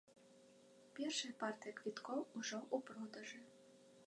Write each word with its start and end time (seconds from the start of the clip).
Першая 0.99 1.31
партыя 1.45 1.77
квіткоў 1.83 2.19
ужо 2.37 2.59
ў 2.75 2.77
продажы. 2.89 3.41